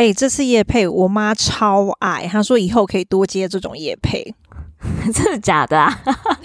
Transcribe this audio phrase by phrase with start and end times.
[0.00, 4.34] 哎、欸，这次夜配我妈超爱，她说以后可以多接这种夜配，
[5.12, 5.94] 真的假的啊？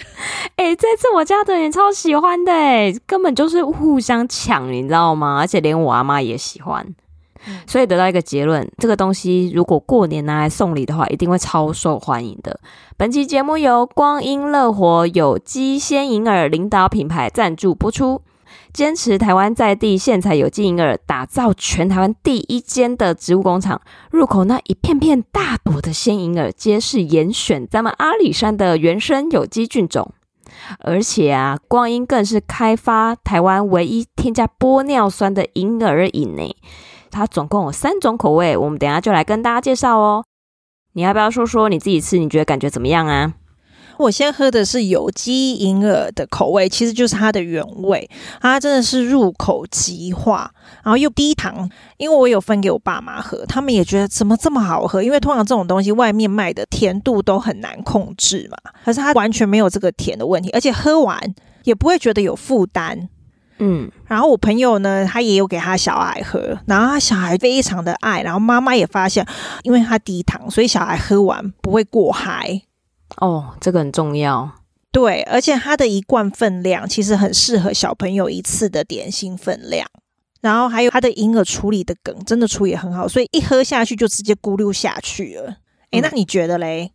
[0.56, 5.38] 哎、欸，这次我家的人超喜欢的，哎，根本就是互相抢，你知道吗？
[5.40, 6.86] 而且连我阿妈也喜欢，
[7.66, 12.60] 所以得到一个结论：这个东西如果过年拿来送礼的话，一定会超受欢迎的。
[12.98, 18.20] 本期节目由光阴乐活有机鲜银耳领导品牌赞助播出。
[18.72, 23.80] 坚持台湾在地现采有机银耳，打造全台湾第一间的植物工厂。
[24.10, 30.12] 入口那一片片大朵的鲜银耳，皆是严选咱们阿里山的原生有机菌种。
[30.80, 36.56] 而且啊，光阴更是开发台湾唯一添加玻尿酸的银耳饮呢。
[37.10, 40.24] 它总共有三种口味，我们等下就来跟大家介绍哦。
[40.92, 43.34] 你要不要说说你自己吃，你觉得感觉怎么样啊？
[43.98, 48.08] 我先喝的是有机银耳的口味，其实就是它的原味，
[48.40, 50.50] 它真的是入口即化，
[50.82, 51.68] 然后又低糖。
[51.96, 55.02] 因为我有分给我爸妈喝，他们也觉得怎么这么好喝？
[55.02, 61.18] 因为通常这种东西外面卖的甜度都很难控制嘛，可是它完全没有这个甜的问题，而且喝完
[61.64, 63.08] 也不会觉得有负担。
[63.58, 69.26] 嗯，然后我朋友呢，他也有给他小孩喝，然后他小孩非常的爱，然后妈妈也发现，
[69.62, 72.60] 因为他低糖，所以小孩喝完不会过嗨。
[73.16, 74.50] 哦，这个很重要。
[74.92, 79.86] 对，而且它的一罐分量其实很适合小朋友一次的点心分量。
[80.40, 85.56] 然后还有它的银耳处理的梗，真的处理很好，所以一喝下去就直接咕噜下去了。
[85.90, 86.92] 哎，那你觉得嘞？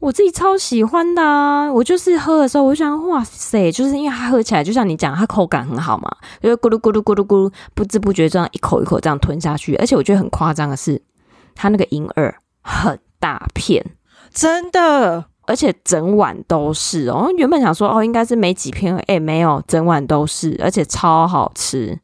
[0.00, 1.70] 我自己超喜欢的啊！
[1.70, 6.10] 我就是喝的时候，我就想，哇塞，就是因为它喝起来就像你讲，它口感很好嘛，
[6.42, 9.76] 就咕噜咕噜咕噜咕噜，不知不觉这样一口一口这样吞下去。
[9.76, 11.02] 而且我觉得很夸张的是，
[11.54, 13.84] 它那个银耳很大片，
[14.32, 15.26] 真的。
[15.46, 21.98] 而且整碗都是哦，原本想说哦，应该是没几片，哎，没有，整碗都是，而且超好吃。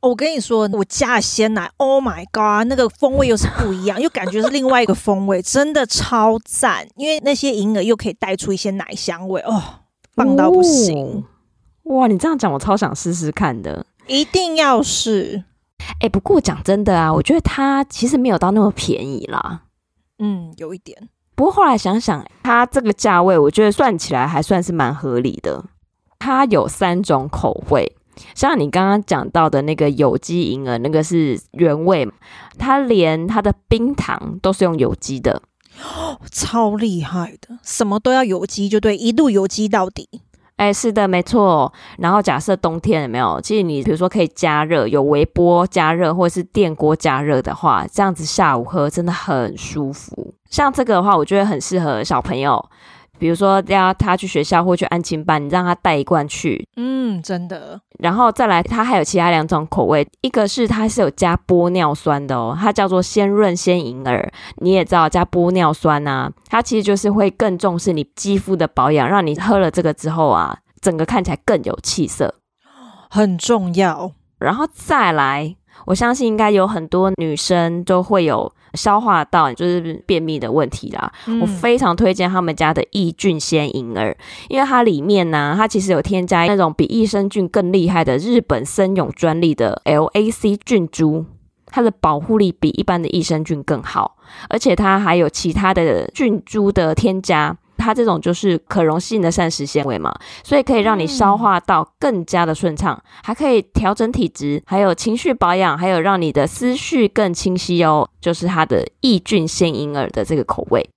[0.00, 6.88] 我跟你说，我加了鲜奶，Oh my god，那个风味又是不一样， 又感觉是另外一个风味，真的超赞。
[6.96, 9.62] 因为那些银耳又可以带出一些奶香味，哦，
[10.14, 11.22] 棒到不行。
[11.84, 15.44] 哦，哇，你这样讲，我超想试试看的，一定要试。
[16.00, 19.64] 哎，不过讲真的啊，我觉得它其实没有到那么便宜啦。
[20.18, 21.10] 嗯，有一点。
[21.40, 25.64] 不过后来想想，它这个价位，我觉得算起来还算是蛮合理的。
[26.18, 27.96] 它有三种口味，
[28.34, 32.06] 像你刚刚讲到的那个有机银耳，那个是原味，
[32.58, 35.40] 它连它的冰糖都是用有机的，
[36.30, 40.10] 超厉害的，什么都要有机，就对，一路有机到底。
[40.56, 41.72] 哎，是的，没错。
[41.96, 43.40] 然后假设冬天有没有？
[43.40, 50.34] 其实你比如说可以加热，有微波加热或者是电锅加热的话，这样子下午喝真的很舒服。
[50.50, 52.62] 像这个的话，我觉得很适合小朋友，
[53.18, 56.66] 比如说要他去学校或去安亲班，你让他带一罐去。
[56.76, 57.80] 嗯，真的。
[58.00, 64.32] 然后再来，它还有其他两种口味，一个是它是有加玻尿酸的哦，它叫做鲜润鲜银耳。
[64.56, 72.34] 你也知道加玻尿酸啊，它其实就是会更重视你肌肤的保养，让你喝了这个之后啊，整个看起来更有气色，
[73.10, 74.12] 很重要。
[74.38, 75.54] 然后再来，
[75.86, 78.52] 我相信应该有很多女生都会有。
[78.74, 84.16] 消化道就是便秘的问题啦，嗯、我非常推荐他们家的益菌鲜银耳，
[84.48, 91.24] 因为它里面呢、啊，它其实有添加那种比益生菌更厉害的日本森永专利的 LAC 菌株，
[91.66, 94.16] 它的保护力比一般的益生菌更好，
[94.48, 97.56] 而且它还有其他的菌株的添加。
[97.80, 100.14] 它这种就是可溶性的膳食纤维嘛，
[100.44, 108.08] 所以可以让你消化道更加的顺畅，还可以调整体质，还有情绪保养，还有让你的思绪更清晰哦。
[108.20, 110.90] 就是它的益菌鲜银耳的这个口味，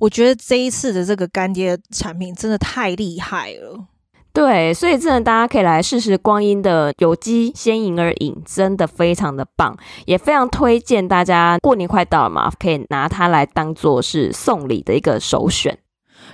[0.00, 3.86] 我觉得这一次的这个干爹产品真的太厉害了。
[4.32, 11.56] 对，所以真的大家可以来试试光阴的有机鲜银耳饮，真的非常的棒，也非常推荐大家。
[11.62, 15.78] 过年快到了嘛，可以拿它来当做是送礼的一个首选。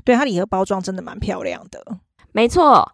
[0.04, 1.84] 对，它礼盒包装真的蛮漂亮的，
[2.32, 2.92] 没错。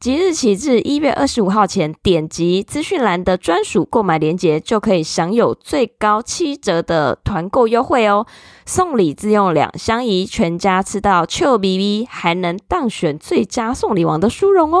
[0.00, 8.26] 即日起至一月二十五号前，点击资讯栏的专属购买链接，就可以享有最高七折的团购优惠哦！
[8.66, 14.80] 送礼自用两相宜，全家吃到 Q B B，，还能当选最佳送礼王的殊荣哦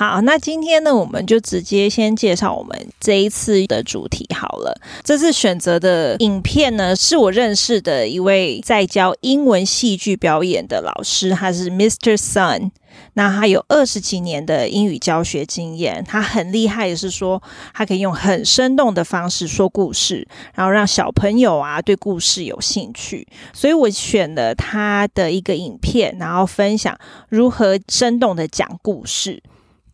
[0.00, 4.80] 好，那今天呢，我们就直接先介绍我们这一次的主题好了。
[5.04, 12.16] 这次选择的影片呢，是我认识的一位在教英文戏剧表演的老师，他是 Mr.
[12.16, 12.70] Sun。
[13.12, 17.42] 那他有二十几年的英语教学经验，他很厉害的是说，
[17.74, 23.28] 他可以用很生动的方式说故事，然后让小朋友啊对故事有兴趣。
[23.52, 26.98] 所以我选了他的一个影片，然后分享
[27.28, 29.42] 如何生动的讲故事。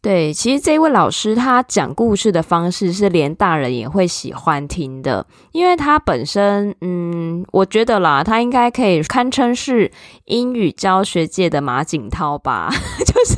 [0.06, 9.90] 对，其实这位老师他讲故事的方式是连大人也会喜欢听的，因为他本身，嗯，我觉得啦，他应该可以堪称是
[10.26, 12.70] 英语教学界的马景涛吧，
[13.26, 13.34] 是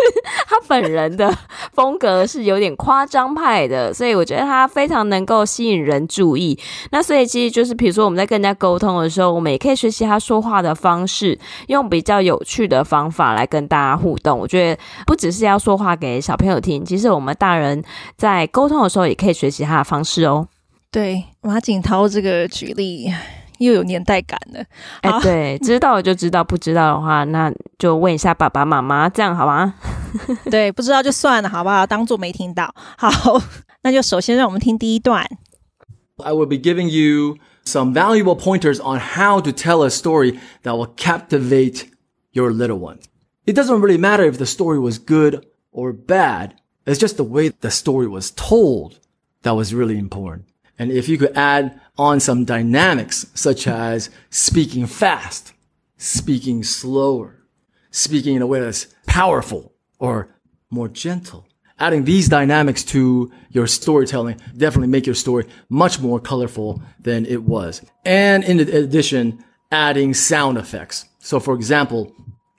[0.47, 1.37] 他本人的
[1.73, 6.59] 风格是有点夸张派的，所以我觉得他非常能够吸引人注意。
[6.91, 11.39] 那所以其实就是，比如说我们在跟人家沟通的时候，我们也可以学习他说话的方式，
[11.69, 14.39] 用比较有趣的方法来跟大家互动。
[14.39, 17.83] 我觉得不只是要说话给小朋友听，其实我们大人
[18.17, 20.47] 在沟通的时候也可以学习他的方式哦。
[20.91, 23.13] 对，马景涛这个举例
[23.60, 24.64] 又有年代感了。
[25.02, 29.74] 哎，对，知道就知道，不知道的话那就问一下爸爸妈妈，这样好吗？
[30.52, 31.86] 对，不知道就算了，好不好？
[31.86, 32.74] 当做没听到。
[32.98, 33.10] 好，
[33.84, 35.26] 那就首先让我们听第一段。
[36.18, 40.94] I will be giving you some valuable pointers on how to tell a story that will
[40.96, 41.86] captivate
[42.32, 43.04] your little ones.
[43.46, 46.52] It doesn't really matter if the story was good or bad.
[46.86, 49.00] It's just the way the story was told
[49.42, 50.46] that was really important.
[50.79, 55.53] And if you could add on some dynamics, such as speaking fast,
[55.97, 57.43] speaking slower,
[57.91, 60.29] speaking in a way that's powerful or
[60.71, 61.47] more gentle,
[61.79, 67.43] adding these dynamics to your storytelling definitely make your story much more colorful than it
[67.43, 67.83] was.
[68.05, 71.07] And in addition, adding sound effects.
[71.19, 72.15] So for example,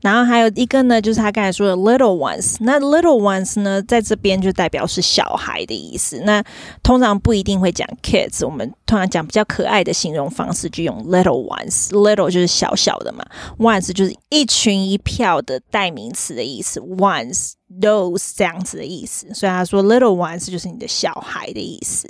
[0.00, 2.56] 然后还有一个呢，就是他刚才说的 little ones。
[2.60, 6.20] 那 little ones 呢，在这边就代表是小孩的意思。
[6.20, 6.42] 那
[6.82, 11.88] 通常不一定会讲 kids，我们通常讲比较可爱的形容方式，就用 little ones。
[11.88, 13.24] little 就是小小的嘛
[13.58, 16.80] ，ones 就是一群一票的代名词的意思。
[16.80, 17.52] ones。
[17.80, 22.08] those 这样子的意思，所以他说 little ones 就是你的小孩的意思。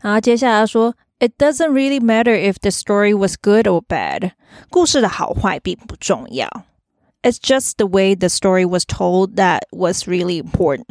[0.00, 4.31] 然后接下来说 ，It doesn't really matter if the story was good or bad，
[4.69, 6.65] 故事的好坏并不重要。
[7.23, 10.85] It's just the way the story was told that was really important。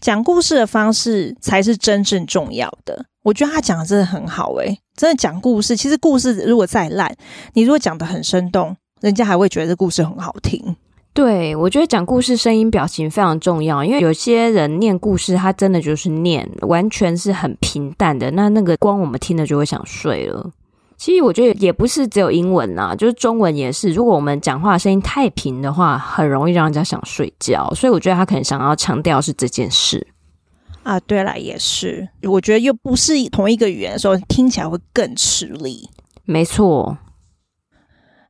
[0.00, 3.06] 讲故事的方式才是真正重要的。
[3.22, 7.14] 我觉得他讲的真的很好诶，真的讲故事，其实故事如果再烂，
[7.52, 10.76] 你如果讲得很生动，人家还会觉得这故事很好听。
[11.15, 20.51] 对，我觉得讲故事声音表情非常重要，因为有些人念故事，他真的就是念，完全是很平淡的，那那个光我们听了就会想睡了。
[20.97, 27.73] 其实我觉得也不是只有英文啦，就是中文也是，如果我们讲话声音太平的话，很容易让人家想睡觉。
[27.73, 30.05] 所以我觉得他可能想要强调是这件事
[30.83, 30.99] 啊。
[30.99, 35.89] 对了，也是，我觉得又不是同一个语言的时候，听起来会更吃力。
[36.25, 36.97] 没错。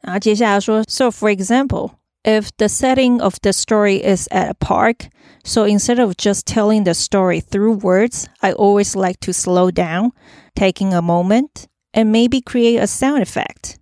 [0.00, 5.10] 然后接下来说，so for example。If the setting of the story is at a park,
[5.44, 10.12] so instead of just telling the story through words, I always like to slow down,
[10.54, 13.74] taking a moment, and maybe create a sound effect.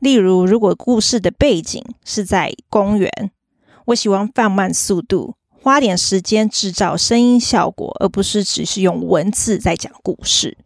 [0.00, 3.30] 例如，如果故事的背景是在公园，
[3.84, 10.58] 我喜欢放慢速度，花点时间制造声音效果，而不是只是用文字在讲故事。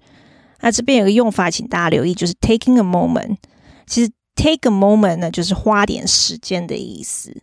[0.61, 3.37] 那这边有个用法，请大家留意，就是 taking a moment。
[3.87, 4.11] 其实
[4.42, 7.42] Take a moment 呢，就是花点时间的意思。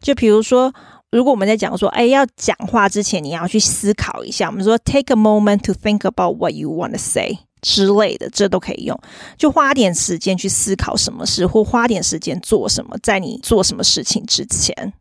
[0.00, 0.72] 就比如说，
[1.10, 4.46] 如果我们在讲说，哎，要讲话之前，你要去思考一下。
[4.46, 8.96] 我们说，take a moment to think about what you want to say 之类的，这都可以用。
[9.36, 14.92] 就花点时间去思考什么事，或花点时间做什么，在你做什么事情之前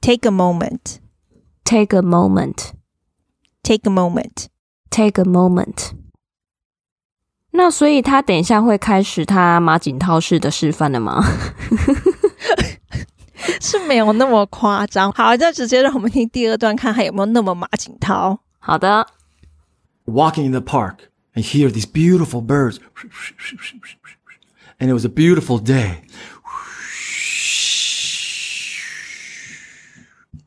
[0.00, 6.05] ，take a moment，take a moment，take a moment，take a moment。
[7.55, 11.23] 那所以他等一下会开始他马景涛式的示范了吗？
[13.59, 15.11] 是没有那么夸张。
[15.11, 18.39] 好，就直接让我们听第二段，看还有没有那么马景涛。
[18.59, 19.07] 好的。
[20.05, 22.77] Walking in the park and hear these beautiful birds,
[24.79, 26.03] and it was a beautiful day.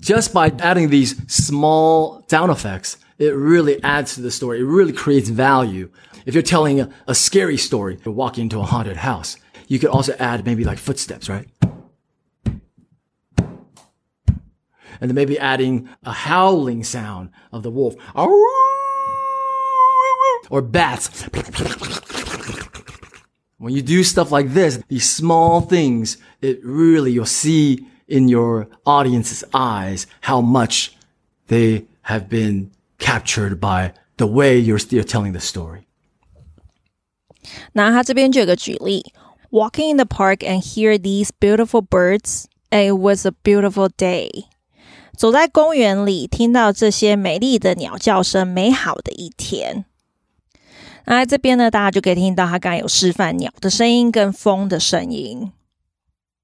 [0.01, 4.61] Just by adding these small sound effects, it really adds to the story.
[4.61, 5.89] It really creates value.
[6.30, 9.36] If you're telling a, a scary story, you're walking into a haunted house,
[9.68, 11.48] you could also add maybe like footsteps, right?
[13.36, 17.96] And then maybe adding a howling sound of the wolf.
[20.52, 21.24] Or bats.
[23.58, 28.68] When you do stuff like this, these small things, it really, you'll see in your
[28.86, 30.96] audience's eyes how much
[31.48, 32.70] they have been
[33.00, 35.88] captured by the way you're still telling the story.
[37.74, 39.14] 那他这边就有个举例
[39.52, 42.46] ：Walking in the park and hear these beautiful birds.
[42.70, 44.46] It was a beautiful day。
[45.18, 49.86] 走在公园里，听到这些美丽的鸟叫声，美好的一天。
[51.06, 55.52] 那在这边呢，大家就可以听到他刚刚有示范鸟的声音跟风的声音。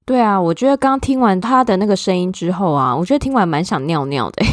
[0.04, 4.44] 对啊，我觉得刚听完他的那个声音之后啊，我觉得听完蛮想尿尿的。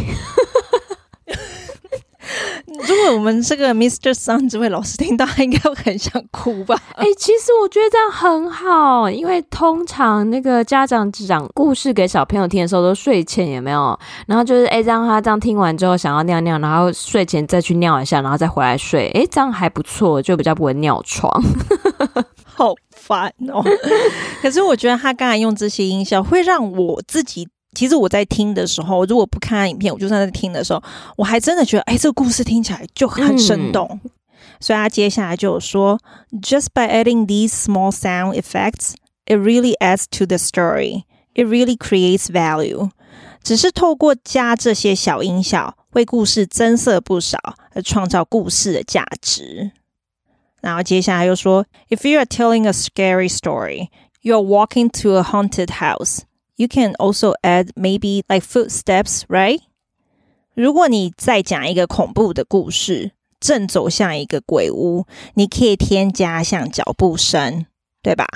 [2.93, 4.13] 如果我们这个 Mr.
[4.13, 6.79] Sun 这位老师听到，应该会很想哭吧？
[6.95, 13.97] 哎、欸，其实我觉得这样很好，因为通常那个家长讲故事给小朋友听的时候都睡前有没有？
[14.27, 19.07] 然后就是哎，让、欸、他这样听完之后想要尿尿，然后睡前再去尿一下，然后再回来睡。
[19.15, 21.31] 哎、欸，这样还不错，就比较不会尿床。
[22.45, 23.63] 好烦哦！
[24.41, 27.47] 可是我觉得他刚才用这些音效，会让我自己。
[27.74, 30.82] 其实我在听的时候，如果不看影片，我就算在听的时候，
[31.16, 33.88] 我还真的觉得，哎，这个故事听起来就很生动。
[34.02, 34.10] 嗯、
[34.58, 36.00] 所以他接下来就有说，
[36.42, 38.94] Just by adding these small sound effects,
[39.26, 41.04] it really adds to the story.
[41.34, 42.90] It really creates value.
[43.44, 47.38] 只是透过加这些小音效，为故事增色不少，
[47.74, 49.70] 而创造故事的价值。
[50.60, 53.88] 然后接下来又说，If you are telling a scary story,
[54.22, 56.22] you are walking to a haunted house.
[56.55, 59.59] You can also add maybe like footsteps, right?
[60.53, 67.65] 如果你再讲一个恐怖的故事，正走向一个鬼屋，你可以添加像脚步声，
[68.03, 68.27] 对吧？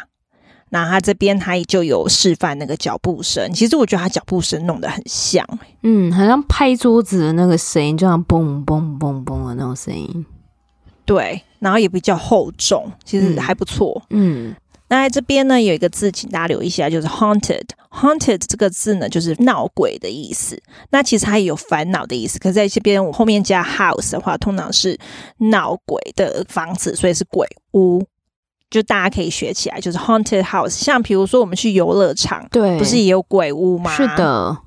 [0.69, 3.53] 那他这边他就有示范那个脚步声。
[3.53, 5.47] 其实我觉得他脚步声弄得很像，
[5.83, 10.25] 嗯，好像拍桌子的那个声音，就像嘣嘣嘣嘣的那种声音。
[11.05, 14.01] 对，然后也比较厚重，其实还不错。
[14.09, 14.49] 嗯。
[14.49, 14.55] 嗯
[14.89, 17.63] 那在这边呢，有一个字，请大家留意一下，就是 haunted。
[17.91, 20.61] Haunted 这个字呢，就是闹鬼的意思。
[20.91, 22.37] 那其实它也有烦恼的意思。
[22.39, 24.99] 可是在这边我后面加 house 的话，通常是
[25.37, 28.03] 闹鬼的房子，所以是鬼屋。
[28.69, 30.71] 就大家可以学起来，就是 haunted house。
[30.71, 33.95] 像比如说我们去游乐场，对，不是也有鬼屋吗？
[33.95, 34.57] 是的。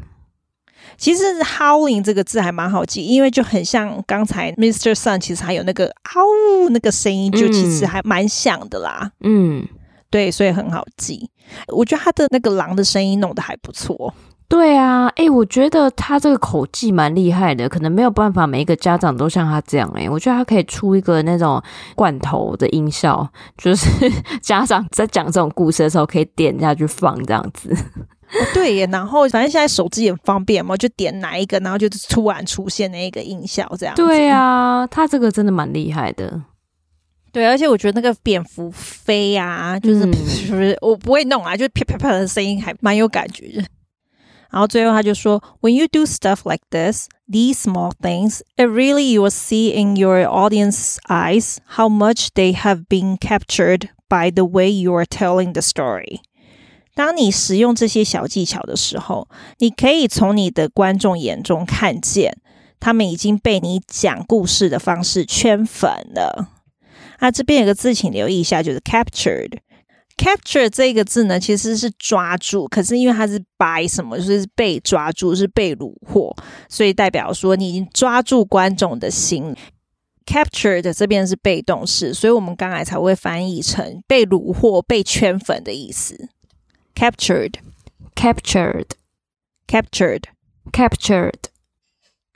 [0.97, 4.93] 其实 howling 这个字还蛮好记，因为就很像刚才 Mr.
[4.93, 6.21] Sun，其实还有那个嗷
[6.69, 9.11] 那个声音，就其实还蛮像的啦。
[9.21, 9.67] 嗯，
[10.09, 11.29] 对，所以很好记。
[11.67, 14.13] 我觉得他的那个狼的声音弄得还不错。
[14.47, 19.89] 对啊，哎，我觉得他这个口技蛮厉害的，可能没有办法每一个家长都像他这样。
[19.95, 21.63] 哎，我觉得他可以出一个那种
[21.95, 23.25] 罐头的音效，
[23.57, 23.89] 就是
[24.43, 27.73] 家长在讲这种故事的时候可以点下去放这样子。
[28.33, 33.93] 哦、对耶，然后反正现在手机也方便嘛，就点哪一个，然后就突然出现那一个音效，这样。
[33.95, 36.41] 对啊，他这个真的蛮厉害的。
[37.33, 43.63] 对，而且我觉得那个蝙蝠飞啊，就是、嗯、是不是我不会弄啊，就是啪啪啪的声音还蛮有感觉的。
[44.49, 50.25] 然后最后他就说，When you do stuff like this, these small things, it really you will see in your
[50.25, 55.61] audience's eyes how much they have been captured by the way you are telling the
[55.61, 56.19] story.
[56.93, 59.27] 当你使用这些小技巧的时候，
[59.59, 62.37] 你可以从你的观众眼中看见，
[62.79, 66.49] 他们已经被你讲故事的方式圈粉了。
[67.19, 69.59] 啊，这边有个字，请留意一下，就是 captured。
[70.17, 76.35] capture 这个字呢，其实是抓住，可是因为它是 by 什么，就是被抓住，是被虏获，
[76.69, 79.55] 所以代表说你已经抓住观众的心。
[80.25, 86.29] captured 这边是被动式，所以我们刚才才会翻译成被虏获、被圈粉的意思。
[87.01, 87.55] Captured,
[88.15, 88.89] captured,
[89.67, 90.25] captured,
[90.71, 91.33] captured。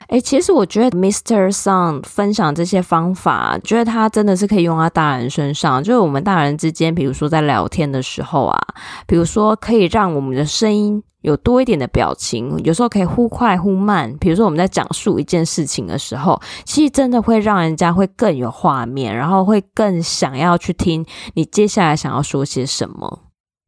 [0.08, 1.52] 哎，其实我觉得 Mr.
[1.52, 5.80] Song 分享这些方法，觉得他真的是可以用在大人身上。
[5.84, 8.58] 就是我们大人之间，比如说在聊天的时候啊，
[9.06, 14.12] 比如说可以让我们的声音有多一点的表情，有时候可以忽快忽慢。
[14.18, 23.20] 比如说我们在讲述一件事情的时候，其实真的会让人家会更有画面，然后会更想要去听你接下来想要说些什么。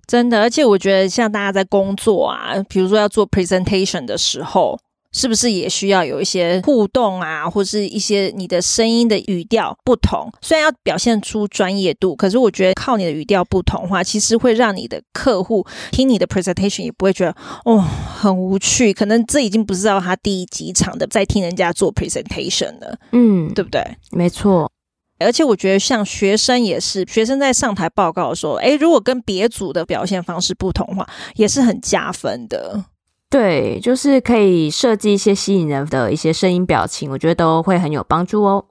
[0.08, 4.78] 真的，而且我觉得像大家在工作啊，比如说要做 presentation 的时候，
[5.12, 10.30] 是不是也需要有一些互动啊，或是一些你的声音的语调不同？
[10.40, 18.94] 虽然要表现出专业度，可是我觉得靠你的语调不同的话，其实会让你的客户听你的 presentation 也不会觉得哦很无趣。
[18.94, 23.82] 可能这已经不知道他第几场的在听人家做 presentation 了，嗯，对不对？
[24.12, 24.70] 没错。
[25.18, 32.84] 而且我觉得，像学生也是，学生在上台报告的时候，诶，如果跟别组的表现方式不同的话，也是很加分的。
[33.30, 38.64] 对，就是可以设计一些吸引人的一些声音表情，我觉得都会很有帮助哦。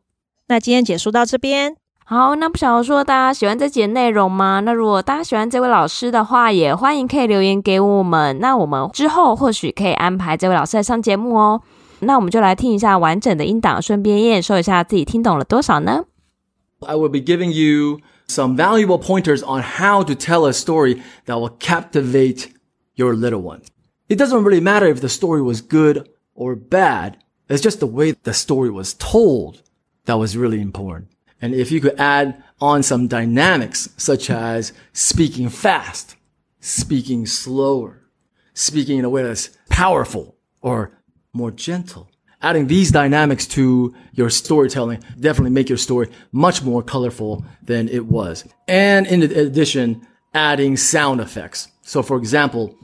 [0.47, 4.61] 那今天解说到这边，好，那不晓得说大家喜欢这节内容吗？
[4.61, 8.39] 那如果大家喜欢这位老师的话，也欢迎可以留言给我们。
[8.39, 11.61] 那我们之后或许可以安排这位老师来上节目哦。
[11.99, 16.05] 那我们就来听一下完整的音档，顺便验收一下自己听懂了多少呢
[16.81, 21.49] ？I will be giving you some valuable pointers on how to tell a story that will
[21.49, 22.53] captivate
[22.95, 23.69] your little ones.
[24.09, 27.17] It doesn't really matter if the story was good or bad.
[27.49, 29.63] It's just the way the story was told
[30.05, 31.11] that was really important.
[31.41, 36.15] And if you could add on some dynamics, such as speaking fast,
[36.59, 38.01] speaking slower,
[38.53, 40.97] speaking in a way that's powerful or
[41.33, 42.09] more gentle,
[42.41, 48.05] adding these dynamics to your storytelling definitely make your story much more colorful than it
[48.05, 48.45] was.
[48.67, 51.67] And in addition, adding sound effects.
[51.81, 52.75] So for example,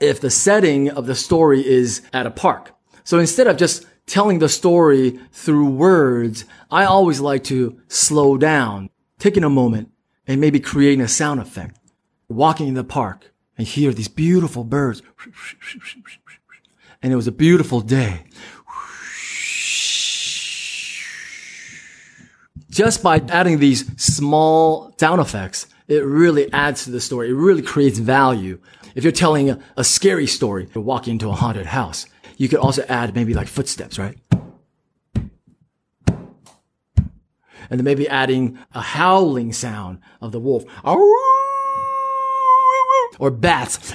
[0.00, 2.74] if the setting of the story is at a park.
[3.04, 8.90] So instead of just telling the story through words, I always like to slow down,
[9.18, 9.90] taking a moment
[10.26, 11.78] and maybe creating a sound effect.
[12.28, 15.00] Walking in the park and hear these beautiful birds.
[17.02, 18.24] And it was a beautiful day.
[22.76, 27.30] Just by adding these small sound effects, it really adds to the story.
[27.30, 28.58] It really creates value.
[28.94, 32.04] If you're telling a, a scary story, you're walking into a haunted house,
[32.36, 34.18] you could also add maybe like footsteps, right?
[37.68, 40.64] And then maybe adding a howling sound of the wolf.
[43.18, 43.92] or bats.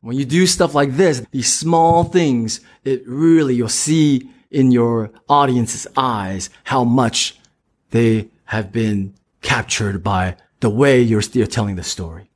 [0.00, 5.10] When you do stuff like this, these small things, it really, you'll see in your
[5.28, 7.38] audience's eyes how much
[7.90, 12.29] they have been captured by the way you're telling the story.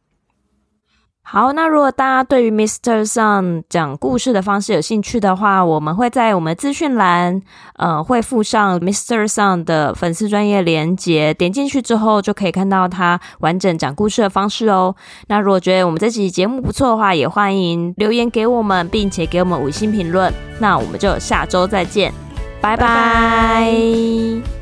[1.26, 3.02] 好，那如果大家对于 Mr.
[3.04, 7.40] Song 讲故事的方式有兴趣的话，我们会在我们资讯栏，
[7.76, 9.26] 呃，会附上 Mr.
[9.26, 14.94] Song 的粉丝专业连接，点进去之后就可以看到他完整讲故事的方式哦。
[15.28, 20.32] 那如果觉得我们这集节目不错的话，也欢迎留言给我们，并且给我们五星评论。
[20.60, 22.12] 那我们就下周再见，
[22.60, 24.53] 拜拜。